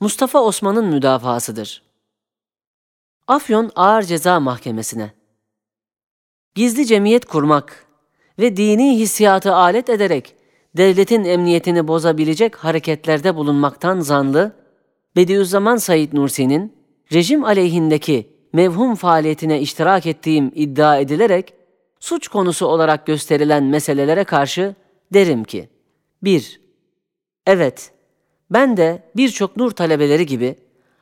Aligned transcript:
Mustafa 0.00 0.42
Osman'ın 0.42 0.86
müdafasıdır. 0.86 1.82
Afyon 3.26 3.70
Ağır 3.76 4.02
Ceza 4.02 4.40
Mahkemesi'ne 4.40 5.10
Gizli 6.54 6.86
cemiyet 6.86 7.24
kurmak 7.24 7.86
ve 8.38 8.56
dini 8.56 8.98
hissiyatı 8.98 9.54
alet 9.54 9.90
ederek 9.90 10.34
devletin 10.76 11.24
emniyetini 11.24 11.88
bozabilecek 11.88 12.56
hareketlerde 12.56 13.36
bulunmaktan 13.36 14.00
zanlı, 14.00 14.56
Bediüzzaman 15.16 15.76
Said 15.76 16.12
Nursi'nin 16.12 16.76
rejim 17.12 17.44
aleyhindeki 17.44 18.30
mevhum 18.52 18.94
faaliyetine 18.94 19.60
iştirak 19.60 20.06
ettiğim 20.06 20.52
iddia 20.54 20.98
edilerek 20.98 21.54
suç 22.00 22.28
konusu 22.28 22.66
olarak 22.66 23.06
gösterilen 23.06 23.64
meselelere 23.64 24.24
karşı 24.24 24.74
derim 25.12 25.44
ki 25.44 25.68
1. 26.22 26.60
Evet, 27.46 27.92
ben 28.50 28.76
de 28.76 29.02
birçok 29.16 29.56
nur 29.56 29.70
talebeleri 29.70 30.26
gibi 30.26 30.56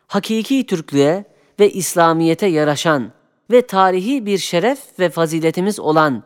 hakiki 0.07 0.67
Türklüğe 0.67 1.25
ve 1.61 1.71
İslamiyete 1.71 2.47
yaraşan 2.47 3.13
ve 3.51 3.67
tarihi 3.67 4.27
bir 4.27 4.39
şeref 4.39 4.99
ve 4.99 5.11
faziletimiz 5.11 5.81
olan 5.81 6.23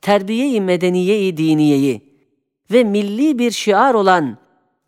terbiye-i 0.00 0.60
medeniye-i 0.60 1.36
diniyeyi 1.36 2.12
ve 2.72 2.84
milli 2.84 3.38
bir 3.38 3.50
şiar 3.50 3.94
olan 3.94 4.38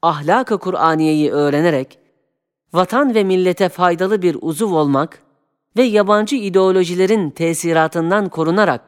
ahlak-ı 0.03 0.59
Kur'aniyeyi 0.59 1.33
öğrenerek 1.33 1.99
vatan 2.73 3.15
ve 3.15 3.25
millete 3.25 3.69
faydalı 3.69 4.23
bir 4.23 4.37
uzuv 4.41 4.73
olmak 4.73 5.23
ve 5.77 5.83
yabancı 5.83 6.37
ideolojilerin 6.37 7.31
tesiratından 7.31 8.29
korunarak 8.29 8.81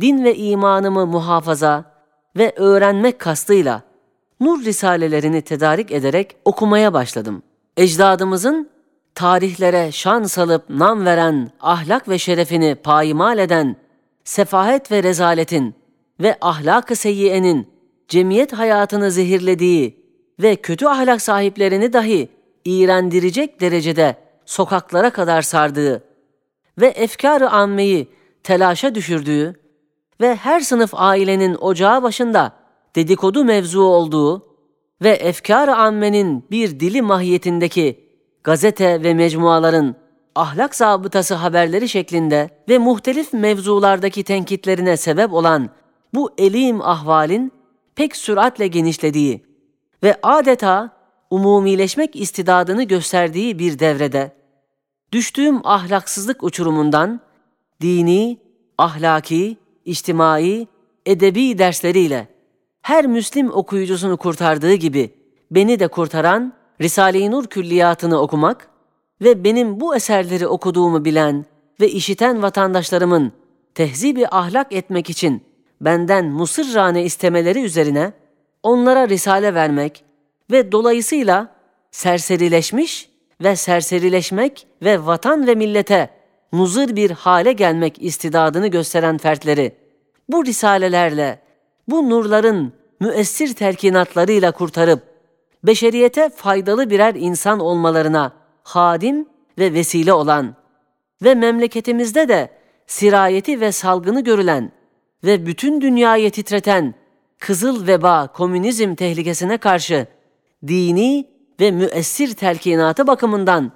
din 0.00 0.24
ve 0.24 0.36
imanımı 0.36 1.06
muhafaza 1.06 1.84
ve 2.36 2.52
öğrenmek 2.56 3.18
kastıyla 3.18 3.82
nur 4.40 4.64
risalelerini 4.64 5.42
tedarik 5.42 5.92
ederek 5.92 6.36
okumaya 6.44 6.92
başladım. 6.92 7.42
Ecdadımızın 7.76 8.70
tarihlere 9.14 9.92
şan 9.92 10.22
salıp 10.24 10.70
nam 10.70 11.06
veren 11.06 11.50
ahlak 11.60 12.08
ve 12.08 12.18
şerefini 12.18 12.74
payimal 12.74 13.38
eden 13.38 13.76
sefahet 14.24 14.92
ve 14.92 15.02
rezaletin 15.02 15.74
ve 16.20 16.36
ahlak-ı 16.40 16.96
seyyiyenin 16.96 17.68
cemiyet 18.08 18.52
hayatını 18.52 19.10
zehirlediği 19.10 20.06
ve 20.42 20.56
kötü 20.56 20.86
ahlak 20.86 21.22
sahiplerini 21.22 21.92
dahi 21.92 22.28
iğrendirecek 22.64 23.60
derecede 23.60 24.16
sokaklara 24.46 25.10
kadar 25.10 25.42
sardığı 25.42 26.04
ve 26.78 26.86
efkar-ı 26.86 27.50
ammeyi 27.50 28.08
telaşa 28.42 28.94
düşürdüğü 28.94 29.54
ve 30.20 30.36
her 30.36 30.60
sınıf 30.60 30.90
ailenin 30.94 31.54
ocağı 31.54 32.02
başında 32.02 32.52
dedikodu 32.96 33.44
mevzu 33.44 33.82
olduğu 33.82 34.46
ve 35.02 35.10
efkar-ı 35.10 35.76
ammenin 35.76 36.44
bir 36.50 36.80
dili 36.80 37.02
mahiyetindeki 37.02 38.06
gazete 38.44 39.02
ve 39.02 39.14
mecmuaların 39.14 39.96
ahlak 40.34 40.74
zabıtası 40.74 41.34
haberleri 41.34 41.88
şeklinde 41.88 42.50
ve 42.68 42.78
muhtelif 42.78 43.32
mevzulardaki 43.32 44.24
tenkitlerine 44.24 44.96
sebep 44.96 45.32
olan 45.32 45.70
bu 46.14 46.30
elim 46.38 46.82
ahvalin 46.82 47.52
pek 47.94 48.16
süratle 48.16 48.66
genişlediği 48.66 49.46
ve 50.02 50.16
adeta 50.22 50.90
umumileşmek 51.30 52.16
istidadını 52.16 52.82
gösterdiği 52.82 53.58
bir 53.58 53.78
devrede 53.78 54.32
düştüğüm 55.12 55.66
ahlaksızlık 55.66 56.42
uçurumundan 56.42 57.20
dini, 57.80 58.38
ahlaki, 58.78 59.56
içtimai, 59.84 60.66
edebi 61.06 61.58
dersleriyle 61.58 62.35
her 62.86 63.06
Müslim 63.06 63.52
okuyucusunu 63.52 64.16
kurtardığı 64.16 64.74
gibi 64.74 65.14
beni 65.50 65.80
de 65.80 65.88
kurtaran 65.88 66.52
Risale-i 66.80 67.30
Nur 67.30 67.46
külliyatını 67.46 68.20
okumak 68.20 68.68
ve 69.22 69.44
benim 69.44 69.80
bu 69.80 69.96
eserleri 69.96 70.46
okuduğumu 70.46 71.04
bilen 71.04 71.44
ve 71.80 71.88
işiten 71.88 72.42
vatandaşlarımın 72.42 73.32
tehzibi 73.74 74.28
ahlak 74.28 74.72
etmek 74.72 75.10
için 75.10 75.42
benden 75.80 76.26
musırrane 76.26 77.04
istemeleri 77.04 77.62
üzerine 77.62 78.12
onlara 78.62 79.08
risale 79.08 79.54
vermek 79.54 80.04
ve 80.50 80.72
dolayısıyla 80.72 81.54
serserileşmiş 81.90 83.10
ve 83.40 83.56
serserileşmek 83.56 84.66
ve 84.82 85.06
vatan 85.06 85.46
ve 85.46 85.54
millete 85.54 86.10
muzır 86.52 86.96
bir 86.96 87.10
hale 87.10 87.52
gelmek 87.52 88.02
istidadını 88.02 88.66
gösteren 88.66 89.18
fertleri 89.18 89.76
bu 90.28 90.44
risalelerle, 90.44 91.45
bu 91.88 92.10
nurların 92.10 92.72
müessir 93.00 93.54
telkinatlarıyla 93.54 94.52
kurtarıp 94.52 95.02
beşeriyete 95.64 96.28
faydalı 96.28 96.90
birer 96.90 97.14
insan 97.14 97.60
olmalarına 97.60 98.32
hadim 98.62 99.28
ve 99.58 99.72
vesile 99.72 100.12
olan 100.12 100.54
ve 101.24 101.34
memleketimizde 101.34 102.28
de 102.28 102.50
sirayeti 102.86 103.60
ve 103.60 103.72
salgını 103.72 104.24
görülen 104.24 104.72
ve 105.24 105.46
bütün 105.46 105.80
dünyayı 105.80 106.30
titreten 106.30 106.94
kızıl 107.38 107.86
veba 107.86 108.26
komünizm 108.26 108.94
tehlikesine 108.94 109.58
karşı 109.58 110.06
dini 110.66 111.28
ve 111.60 111.70
müessir 111.70 112.34
telkinatı 112.34 113.06
bakımından 113.06 113.72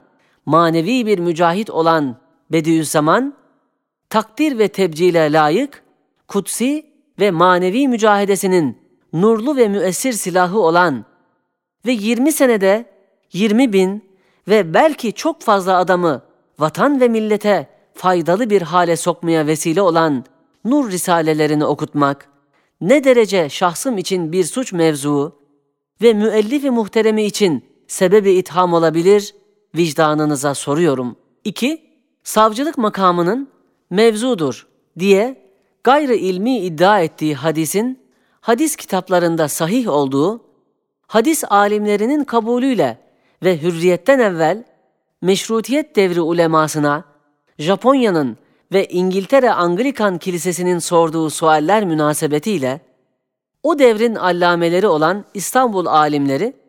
manevi 0.46 1.06
bir 1.06 1.18
mücahit 1.18 1.70
olan 1.70 2.20
Bediüzzaman, 2.52 3.34
takdir 4.08 4.58
ve 4.58 4.68
tebcile 4.68 5.32
layık, 5.32 5.82
kutsi 6.28 6.89
ve 7.20 7.30
manevi 7.30 7.88
mücahedesinin 7.88 8.78
nurlu 9.12 9.56
ve 9.56 9.68
müessir 9.68 10.12
silahı 10.12 10.58
olan 10.58 11.04
ve 11.86 11.92
20 11.92 12.32
senede 12.32 12.84
20 13.32 13.72
bin 13.72 14.10
ve 14.48 14.74
belki 14.74 15.12
çok 15.12 15.42
fazla 15.42 15.78
adamı 15.78 16.22
vatan 16.58 17.00
ve 17.00 17.08
millete 17.08 17.68
faydalı 17.94 18.50
bir 18.50 18.62
hale 18.62 18.96
sokmaya 18.96 19.46
vesile 19.46 19.82
olan 19.82 20.24
nur 20.64 20.90
risalelerini 20.90 21.64
okutmak, 21.64 22.28
ne 22.80 23.04
derece 23.04 23.48
şahsım 23.48 23.98
için 23.98 24.32
bir 24.32 24.44
suç 24.44 24.72
mevzuu 24.72 25.40
ve 26.02 26.14
müellifi 26.14 26.70
muhteremi 26.70 27.24
için 27.24 27.64
sebebi 27.88 28.32
itham 28.32 28.72
olabilir, 28.72 29.34
vicdanınıza 29.76 30.54
soruyorum. 30.54 31.16
2. 31.44 31.82
Savcılık 32.24 32.78
makamının 32.78 33.48
mevzudur 33.90 34.66
diye 34.98 35.49
gayrı 35.84 36.14
ilmi 36.14 36.58
iddia 36.58 37.00
ettiği 37.00 37.34
hadisin 37.34 37.98
hadis 38.40 38.76
kitaplarında 38.76 39.48
sahih 39.48 39.88
olduğu, 39.88 40.40
hadis 41.06 41.44
alimlerinin 41.50 42.24
kabulüyle 42.24 42.98
ve 43.42 43.62
hürriyetten 43.62 44.18
evvel 44.18 44.64
meşrutiyet 45.22 45.96
devri 45.96 46.20
ulemasına, 46.20 47.04
Japonya'nın 47.58 48.36
ve 48.72 48.86
İngiltere 48.86 49.52
Anglikan 49.52 50.18
Kilisesi'nin 50.18 50.78
sorduğu 50.78 51.30
sualler 51.30 51.84
münasebetiyle, 51.84 52.80
o 53.62 53.78
devrin 53.78 54.14
allameleri 54.14 54.86
olan 54.86 55.24
İstanbul 55.34 55.86
alimleri, 55.86 56.60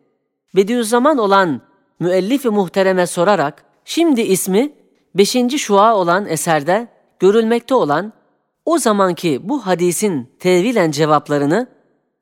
Bediüzzaman 0.56 1.18
olan 1.18 1.60
müellif-i 2.00 2.48
muhtereme 2.48 3.06
sorarak, 3.06 3.64
şimdi 3.84 4.20
ismi 4.20 4.72
5. 5.14 5.36
şua 5.56 5.96
olan 5.96 6.26
eserde 6.26 6.88
görülmekte 7.18 7.74
olan 7.74 8.12
o 8.66 8.78
zamanki 8.78 9.48
bu 9.48 9.66
hadisin 9.66 10.30
tevilen 10.38 10.90
cevaplarını 10.90 11.66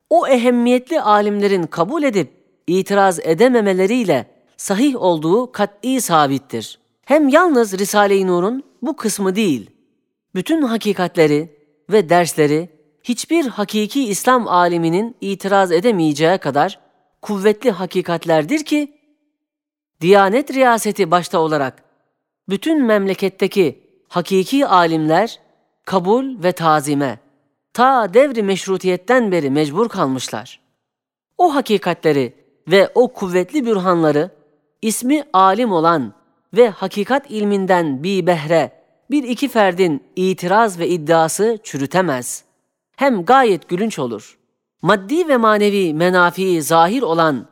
o 0.09 0.27
ehemmiyetli 0.27 1.01
alimlerin 1.01 1.63
kabul 1.63 2.03
edip 2.03 2.31
itiraz 2.67 3.19
edememeleriyle 3.19 4.25
sahih 4.57 5.01
olduğu 5.01 5.51
kat'i 5.51 6.01
sabittir. 6.01 6.79
Hem 7.05 7.29
yalnız 7.29 7.79
Risale-i 7.79 8.27
Nur'un 8.27 8.63
bu 8.81 8.95
kısmı 8.95 9.35
değil, 9.35 9.69
bütün 10.35 10.61
hakikatleri 10.61 11.55
ve 11.89 12.09
dersleri 12.09 12.69
hiçbir 13.03 13.45
hakiki 13.45 14.03
İslam 14.03 14.47
aliminin 14.47 15.15
itiraz 15.21 15.71
edemeyeceği 15.71 16.37
kadar 16.37 16.79
kuvvetli 17.21 17.71
hakikatlerdir 17.71 18.63
ki, 18.63 19.01
Diyanet 20.01 20.53
riyaseti 20.53 21.11
başta 21.11 21.39
olarak 21.39 21.83
bütün 22.49 22.83
memleketteki 22.83 23.83
hakiki 24.07 24.67
alimler 24.67 25.39
kabul 25.85 26.43
ve 26.43 26.51
tazime 26.51 27.19
ta 27.73 28.13
devri 28.13 28.43
meşrutiyetten 28.43 29.31
beri 29.31 29.49
mecbur 29.49 29.89
kalmışlar. 29.89 30.59
O 31.37 31.55
hakikatleri 31.55 32.33
ve 32.67 32.91
o 32.95 33.13
kuvvetli 33.13 33.65
bürhanları 33.65 34.29
ismi 34.81 35.23
alim 35.33 35.71
olan 35.71 36.13
ve 36.53 36.69
hakikat 36.69 37.31
ilminden 37.31 38.03
bir 38.03 38.27
behre 38.27 38.81
bir 39.11 39.23
iki 39.23 39.47
ferdin 39.47 40.03
itiraz 40.15 40.79
ve 40.79 40.87
iddiası 40.87 41.57
çürütemez. 41.63 42.43
Hem 42.95 43.25
gayet 43.25 43.69
gülünç 43.69 43.99
olur. 43.99 44.37
Maddi 44.81 45.27
ve 45.27 45.37
manevi 45.37 45.93
menafii 45.93 46.61
zahir 46.61 47.01
olan 47.01 47.47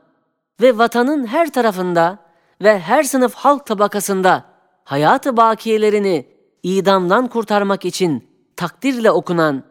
ve 0.61 0.77
vatanın 0.77 1.27
her 1.27 1.51
tarafında 1.51 2.17
ve 2.61 2.79
her 2.79 3.03
sınıf 3.03 3.33
halk 3.33 3.65
tabakasında 3.65 4.45
hayatı 4.83 5.37
bakiyelerini 5.37 6.25
idamdan 6.63 7.27
kurtarmak 7.27 7.85
için 7.85 8.23
takdirle 8.55 9.11
okunan 9.11 9.63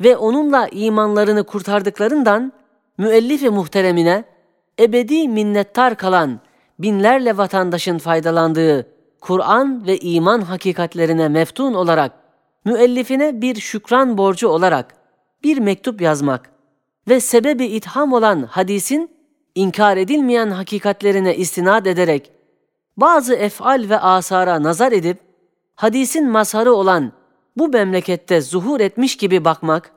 ve 0.00 0.16
onunla 0.16 0.68
imanlarını 0.68 1.44
kurtardıklarından 1.44 2.52
müellifi 2.98 3.50
muhteremine 3.50 4.24
ebedi 4.80 5.28
minnettar 5.28 5.96
kalan 5.96 6.40
binlerle 6.78 7.36
vatandaşın 7.36 7.98
faydalandığı 7.98 8.86
Kur'an 9.20 9.86
ve 9.86 9.98
iman 9.98 10.40
hakikatlerine 10.40 11.28
meftun 11.28 11.74
olarak 11.74 12.12
müellifine 12.64 13.40
bir 13.40 13.56
şükran 13.60 14.18
borcu 14.18 14.48
olarak 14.48 14.94
bir 15.44 15.58
mektup 15.58 16.00
yazmak 16.00 16.50
ve 17.08 17.20
sebebi 17.20 17.66
itham 17.66 18.12
olan 18.12 18.42
hadisin 18.42 19.10
inkar 19.54 19.96
edilmeyen 19.96 20.50
hakikatlerine 20.50 21.36
istinad 21.36 21.86
ederek 21.86 22.32
bazı 22.96 23.34
efal 23.34 23.86
ve 23.88 23.98
asara 23.98 24.62
nazar 24.62 24.92
edip 24.92 25.29
hadisin 25.80 26.28
mazharı 26.28 26.72
olan 26.72 27.12
bu 27.56 27.68
memlekette 27.68 28.40
zuhur 28.40 28.80
etmiş 28.80 29.16
gibi 29.16 29.44
bakmak 29.44 29.92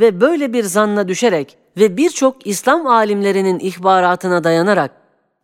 ve 0.00 0.20
böyle 0.20 0.52
bir 0.52 0.64
zanna 0.64 1.08
düşerek 1.08 1.58
ve 1.76 1.96
birçok 1.96 2.46
İslam 2.46 2.86
alimlerinin 2.86 3.58
ihbaratına 3.58 4.44
dayanarak 4.44 4.90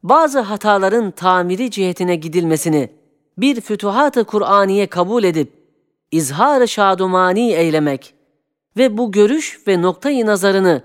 bazı 0.02 0.40
hataların 0.40 1.10
tamiri 1.10 1.70
cihetine 1.70 2.16
gidilmesini 2.16 2.90
bir 3.38 3.60
fütuhat-ı 3.60 4.24
Kur'aniye 4.24 4.86
kabul 4.86 5.24
edip 5.24 5.52
izhar-ı 6.10 6.68
şadumani 6.68 7.52
eylemek 7.52 8.14
ve 8.76 8.98
bu 8.98 9.12
görüş 9.12 9.60
ve 9.68 9.82
noktayı 9.82 10.26
nazarını 10.26 10.82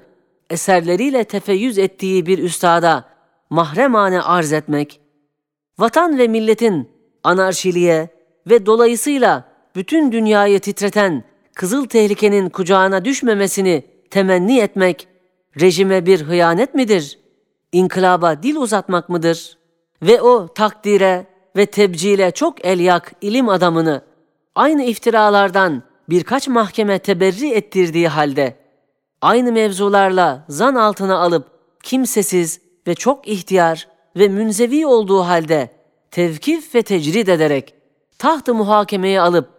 eserleriyle 0.50 1.24
tefeyyüz 1.24 1.78
ettiği 1.78 2.26
bir 2.26 2.40
üstada 2.40 3.06
mahremane 3.50 4.22
arz 4.22 4.54
etmek, 4.54 5.02
vatan 5.80 6.18
ve 6.18 6.28
milletin 6.28 6.90
anarşiliğe 7.24 8.19
ve 8.50 8.66
dolayısıyla 8.66 9.44
bütün 9.75 10.12
dünyayı 10.12 10.60
titreten 10.60 11.24
kızıl 11.56 11.86
tehlikenin 11.86 12.50
kucağına 12.50 13.06
düşmemesini 13.06 13.86
temenni 14.10 14.60
etmek, 14.60 15.07
rejime 15.60 16.06
bir 16.06 16.22
hıyanet 16.22 16.75
midir? 16.75 17.19
İnkılaba 17.72 18.44
dil 18.44 18.56
uzatmak 18.56 19.10
mıdır? 19.10 19.57
Ve 20.01 20.22
o 20.22 20.48
takdire 20.48 21.25
ve 21.56 21.66
tebcile 21.66 22.31
çok 22.31 22.66
elyak 22.66 23.12
ilim 23.22 23.50
adamını 23.50 24.01
aynı 24.56 24.84
iftiralardan 24.84 25.84
birkaç 26.10 26.48
mahkeme 26.48 27.00
teberri 27.00 27.50
ettirdiği 27.52 28.07
halde 28.07 28.56
aynı 29.22 29.52
mevzularla 29.52 30.45
zan 30.50 30.75
altına 30.75 31.18
alıp 31.18 31.48
kimsesiz 31.84 32.62
ve 32.88 32.95
çok 32.95 33.28
ihtiyar 33.28 33.88
ve 34.16 34.28
münzevi 34.28 34.86
olduğu 34.86 35.22
halde 35.22 35.69
tevkif 36.12 36.75
ve 36.75 36.81
tecrid 36.81 37.28
ederek 37.28 37.74
taht-ı 38.19 38.54
muhakemeye 38.54 39.21
alıp 39.21 39.50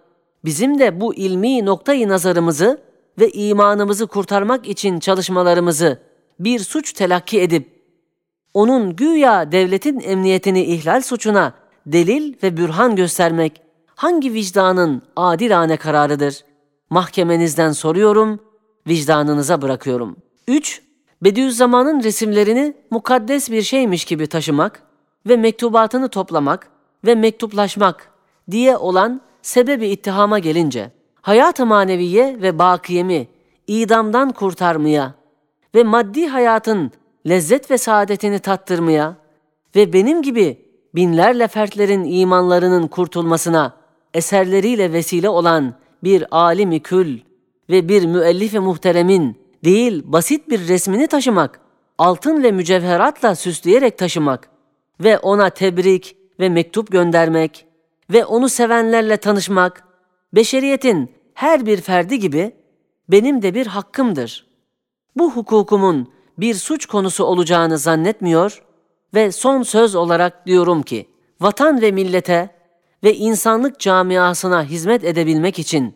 bizim 0.44 0.78
de 0.78 1.00
bu 1.00 1.14
ilmi 1.14 1.66
noktayı 1.66 2.08
nazarımızı 2.08 2.80
ve 3.18 3.30
imanımızı 3.30 4.06
kurtarmak 4.06 4.68
için 4.68 5.00
çalışmalarımızı 5.00 5.98
bir 6.40 6.58
suç 6.58 6.92
telakki 6.92 7.40
edip 7.40 7.80
onun 8.54 8.96
güya 8.96 9.52
devletin 9.52 10.00
emniyetini 10.00 10.64
ihlal 10.64 11.00
suçuna 11.02 11.52
delil 11.86 12.34
ve 12.42 12.56
bürhan 12.56 12.96
göstermek 12.96 13.62
hangi 13.86 14.32
vicdanın 14.32 15.02
adilane 15.16 15.76
kararıdır? 15.76 16.44
Mahkemenizden 16.90 17.72
soruyorum, 17.72 18.40
vicdanınıza 18.88 19.62
bırakıyorum. 19.62 20.16
3. 20.48 20.82
Bediüzzaman'ın 21.22 22.02
resimlerini 22.02 22.76
mukaddes 22.90 23.50
bir 23.50 23.62
şeymiş 23.62 24.04
gibi 24.04 24.26
taşımak 24.26 24.82
ve 25.28 25.36
mektubatını 25.36 26.08
toplamak 26.08 26.68
ve 27.06 27.14
mektuplaşmak 27.14 28.10
diye 28.50 28.76
olan 28.76 29.20
sebebi 29.42 29.88
ittihama 29.88 30.38
gelince, 30.38 30.90
hayat-ı 31.22 31.66
maneviye 31.66 32.42
ve 32.42 32.58
bakiyemi 32.58 33.28
idamdan 33.66 34.32
kurtarmaya 34.32 35.14
ve 35.74 35.84
maddi 35.84 36.26
hayatın 36.26 36.92
lezzet 37.28 37.70
ve 37.70 37.78
saadetini 37.78 38.38
tattırmaya 38.38 39.16
ve 39.76 39.92
benim 39.92 40.22
gibi 40.22 40.58
binlerle 40.94 41.48
fertlerin 41.48 42.04
imanlarının 42.04 42.88
kurtulmasına 42.88 43.74
eserleriyle 44.14 44.92
vesile 44.92 45.28
olan 45.28 45.74
bir 46.04 46.36
alimi 46.36 46.80
kül 46.80 47.18
ve 47.70 47.88
bir 47.88 48.06
müellifi 48.06 48.60
muhteremin 48.60 49.36
değil 49.64 50.02
basit 50.06 50.50
bir 50.50 50.68
resmini 50.68 51.06
taşımak, 51.06 51.60
altın 51.98 52.42
ve 52.42 52.52
mücevheratla 52.52 53.34
süsleyerek 53.34 53.98
taşımak 53.98 54.50
ve 55.00 55.18
ona 55.18 55.50
tebrik 55.50 56.16
ve 56.40 56.48
mektup 56.48 56.92
göndermek 56.92 57.66
ve 58.10 58.24
onu 58.24 58.48
sevenlerle 58.48 59.16
tanışmak, 59.16 59.84
beşeriyetin 60.32 61.12
her 61.34 61.66
bir 61.66 61.80
ferdi 61.80 62.18
gibi 62.18 62.52
benim 63.08 63.42
de 63.42 63.54
bir 63.54 63.66
hakkımdır. 63.66 64.46
Bu 65.16 65.30
hukukumun 65.30 66.12
bir 66.38 66.54
suç 66.54 66.86
konusu 66.86 67.24
olacağını 67.24 67.78
zannetmiyor 67.78 68.62
ve 69.14 69.32
son 69.32 69.62
söz 69.62 69.94
olarak 69.94 70.46
diyorum 70.46 70.82
ki, 70.82 71.08
vatan 71.40 71.80
ve 71.80 71.90
millete 71.90 72.50
ve 73.04 73.14
insanlık 73.14 73.80
camiasına 73.80 74.64
hizmet 74.64 75.04
edebilmek 75.04 75.58
için 75.58 75.94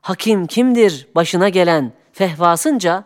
hakim 0.00 0.46
kimdir 0.46 1.08
başına 1.14 1.48
gelen 1.48 1.92
fehvasınca 2.12 3.04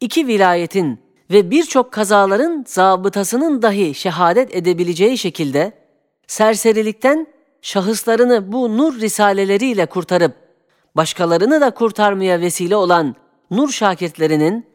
iki 0.00 0.26
vilayetin 0.26 1.00
ve 1.30 1.50
birçok 1.50 1.92
kazaların 1.92 2.64
zabıtasının 2.68 3.62
dahi 3.62 3.94
şehadet 3.94 4.56
edebileceği 4.56 5.18
şekilde 5.18 5.72
serserilikten 6.26 7.26
şahıslarını 7.62 8.52
bu 8.52 8.78
nur 8.78 9.00
risaleleriyle 9.00 9.86
kurtarıp 9.86 10.34
başkalarını 10.96 11.60
da 11.60 11.70
kurtarmaya 11.70 12.40
vesile 12.40 12.76
olan 12.76 13.14
nur 13.50 13.68
şakirtlerinin 13.68 14.66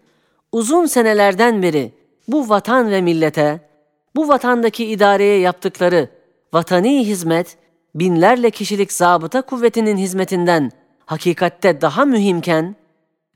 uzun 0.51 0.85
senelerden 0.85 1.61
beri 1.63 1.91
bu 2.27 2.49
vatan 2.49 2.91
ve 2.91 3.01
millete, 3.01 3.69
bu 4.15 4.27
vatandaki 4.27 4.85
idareye 4.85 5.39
yaptıkları 5.39 6.09
vatani 6.53 7.07
hizmet 7.07 7.57
binlerle 7.95 8.51
kişilik 8.51 8.91
zabıta 8.91 9.41
kuvvetinin 9.41 9.97
hizmetinden 9.97 10.71
hakikatte 11.05 11.81
daha 11.81 12.05
mühimken 12.05 12.75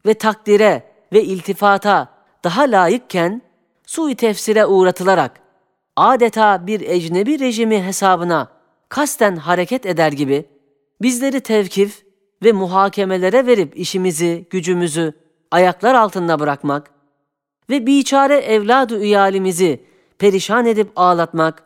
ve 0.05 0.13
takdire 0.13 0.83
ve 1.13 1.23
iltifata 1.23 2.07
daha 2.43 2.61
layıkken 2.61 3.41
sui 3.85 4.15
tefsire 4.15 4.65
uğratılarak 4.65 5.39
adeta 5.95 6.67
bir 6.67 6.81
ecnebi 6.81 7.39
rejimi 7.39 7.83
hesabına 7.83 8.56
kasten 8.89 9.35
hareket 9.35 9.85
eder 9.85 10.11
gibi 10.11 10.45
bizleri 11.01 11.41
tevkif 11.41 12.05
ve 12.43 12.51
muhakemelere 12.51 13.45
verip 13.45 13.77
işimizi, 13.77 14.45
gücümüzü 14.49 15.13
ayaklar 15.51 15.95
altında 15.95 16.39
bırakmak 16.39 16.91
ve 17.69 17.87
biçare 17.87 18.37
evladı 18.37 18.99
üyalimizi 18.99 19.81
perişan 20.19 20.65
edip 20.65 20.91
ağlatmak 20.95 21.63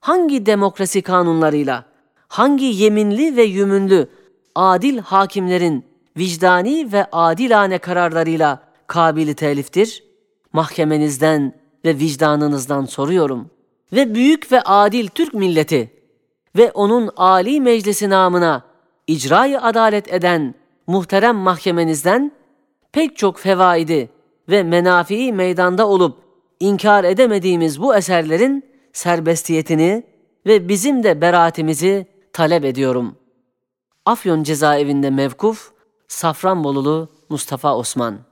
hangi 0.00 0.46
demokrasi 0.46 1.02
kanunlarıyla, 1.02 1.84
hangi 2.28 2.64
yeminli 2.64 3.36
ve 3.36 3.42
yümünlü 3.42 4.08
adil 4.54 4.98
hakimlerin 4.98 5.84
vicdani 6.16 6.92
ve 6.92 7.06
adilane 7.12 7.78
kararlarıyla 7.78 8.62
kabili 8.86 9.34
teliftir? 9.34 10.04
Mahkemenizden 10.52 11.60
ve 11.84 11.98
vicdanınızdan 11.98 12.84
soruyorum. 12.84 13.50
Ve 13.92 14.14
büyük 14.14 14.52
ve 14.52 14.60
adil 14.60 15.08
Türk 15.08 15.34
milleti 15.34 15.99
ve 16.56 16.70
onun 16.70 17.10
âli 17.16 17.60
meclisi 17.60 18.10
namına 18.10 18.62
icrayı 19.06 19.60
adalet 19.60 20.12
eden 20.12 20.54
muhterem 20.86 21.36
mahkemenizden 21.36 22.32
pek 22.92 23.16
çok 23.16 23.38
fevaidi 23.38 24.10
ve 24.48 24.62
menafii 24.62 25.32
meydanda 25.32 25.88
olup 25.88 26.18
inkar 26.60 27.04
edemediğimiz 27.04 27.80
bu 27.80 27.96
eserlerin 27.96 28.64
serbestiyetini 28.92 30.02
ve 30.46 30.68
bizim 30.68 31.02
de 31.02 31.20
beraatimizi 31.20 32.06
talep 32.32 32.64
ediyorum. 32.64 33.16
Afyon 34.06 34.42
cezaevinde 34.42 35.10
mevkuf 35.10 35.72
Safranbolulu 36.08 37.08
Mustafa 37.28 37.76
Osman 37.76 38.29